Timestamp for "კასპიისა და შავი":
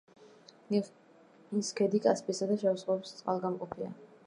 2.07-2.83